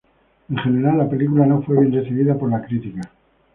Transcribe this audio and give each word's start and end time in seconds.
En 0.49 0.57
general, 0.57 0.97
la 0.97 1.07
película 1.07 1.45
no 1.45 1.61
fue 1.61 1.79
bien 1.79 1.93
recibida 1.93 2.35
por 2.35 2.49
la 2.49 2.63
crítica. 2.63 3.01